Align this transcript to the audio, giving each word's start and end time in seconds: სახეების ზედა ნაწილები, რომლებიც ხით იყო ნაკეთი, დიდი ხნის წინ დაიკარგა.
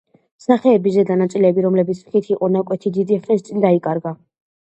სახეების 0.43 0.95
ზედა 0.95 1.17
ნაწილები, 1.19 1.65
რომლებიც 1.65 2.01
ხით 2.15 2.31
იყო 2.35 2.49
ნაკეთი, 2.55 2.93
დიდი 2.95 3.19
ხნის 3.27 3.47
წინ 3.51 3.61
დაიკარგა. 3.67 4.17